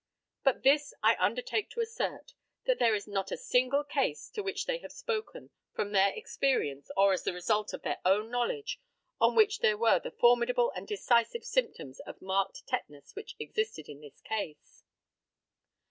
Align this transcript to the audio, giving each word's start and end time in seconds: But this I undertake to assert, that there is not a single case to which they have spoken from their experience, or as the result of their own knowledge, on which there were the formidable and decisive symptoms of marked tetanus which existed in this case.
But 0.43 0.63
this 0.63 0.95
I 1.03 1.15
undertake 1.19 1.69
to 1.69 1.79
assert, 1.79 2.33
that 2.65 2.79
there 2.79 2.95
is 2.95 3.07
not 3.07 3.31
a 3.31 3.37
single 3.37 3.83
case 3.83 4.29
to 4.29 4.41
which 4.41 4.65
they 4.65 4.79
have 4.79 4.91
spoken 4.91 5.51
from 5.75 5.91
their 5.91 6.11
experience, 6.13 6.89
or 6.97 7.13
as 7.13 7.21
the 7.23 7.33
result 7.33 7.71
of 7.71 7.83
their 7.83 7.99
own 8.03 8.31
knowledge, 8.31 8.79
on 9.19 9.35
which 9.35 9.59
there 9.59 9.77
were 9.77 9.99
the 9.99 10.09
formidable 10.09 10.71
and 10.71 10.87
decisive 10.87 11.45
symptoms 11.45 11.99
of 11.99 12.19
marked 12.19 12.65
tetanus 12.65 13.15
which 13.15 13.35
existed 13.39 13.87
in 13.87 14.01
this 14.01 14.21
case. 14.21 14.83